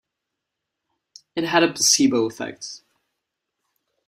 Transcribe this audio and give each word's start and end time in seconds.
It 1.35 1.43
had 1.43 1.61
a 1.61 1.67
placebo 1.71 2.25
effect. 2.25 2.81